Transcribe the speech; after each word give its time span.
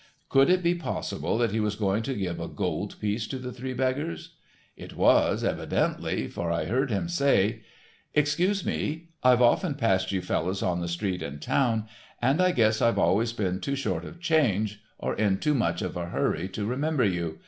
Could 0.29 0.49
it 0.49 0.63
be 0.63 0.73
possible 0.73 1.37
that 1.37 1.51
he 1.51 1.59
was 1.59 1.75
going 1.75 2.01
to 2.01 2.15
give 2.15 2.39
a 2.39 2.47
gold 2.47 2.99
piece 2.99 3.27
to 3.27 3.37
the 3.37 3.51
three 3.51 3.73
beggars? 3.75 4.33
It 4.75 4.95
was, 4.95 5.43
evidently, 5.43 6.27
for 6.27 6.51
I 6.51 6.65
heard 6.65 6.89
him 6.89 7.07
say: 7.07 7.61
"Excuse 8.15 8.65
me. 8.65 9.09
I've 9.21 9.43
often 9.43 9.75
passed 9.75 10.11
you 10.11 10.23
fellows 10.23 10.63
on 10.63 10.81
the 10.81 10.87
street, 10.87 11.21
in 11.21 11.37
town, 11.37 11.85
and 12.19 12.41
I 12.41 12.51
guess 12.51 12.81
I've 12.81 12.97
always 12.97 13.31
been 13.31 13.59
too 13.59 13.75
short 13.75 14.03
of 14.03 14.19
change, 14.19 14.81
or 14.97 15.13
in 15.13 15.37
too 15.37 15.53
much 15.53 15.83
of 15.83 15.95
a 15.95 16.07
hurry 16.07 16.49
to 16.49 16.65
remember 16.65 17.03
you. 17.05 17.37